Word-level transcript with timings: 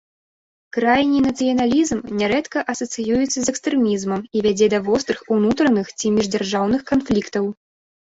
Крайні 0.75 1.19
нацыяналізм 1.25 1.99
нярэдка 2.21 2.63
асацыюецца 2.73 3.35
з 3.35 3.43
экстрэмізмам 3.53 4.21
і 4.39 4.43
вядзе 4.47 4.67
да 4.75 4.79
вострых 4.87 5.19
унутраных 5.35 5.93
ці 5.99 6.07
міждзяржаўных 6.17 6.81
канфліктаў. 6.91 7.45